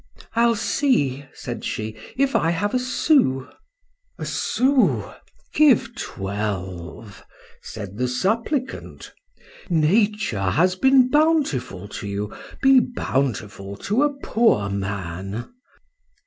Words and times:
—I'll 0.35 0.55
see, 0.55 1.25
said 1.31 1.63
she, 1.63 1.95
if 2.17 2.35
I 2.35 2.49
have 2.49 2.73
a 2.73 2.79
sous. 2.79 3.45
A 4.17 4.25
sous! 4.25 5.05
give 5.53 5.93
twelve, 5.93 7.23
said 7.61 7.97
the 7.97 8.07
supplicant; 8.07 9.13
Nature 9.69 10.41
has 10.49 10.75
been 10.75 11.11
bountiful 11.11 11.87
to 11.89 12.07
you, 12.07 12.33
be 12.63 12.79
bountiful 12.79 13.77
to 13.77 14.01
a 14.01 14.09
poor 14.23 14.69
man. 14.69 15.53